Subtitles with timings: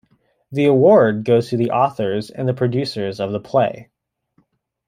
[0.51, 3.91] The award goes to the authors and the producers of the play.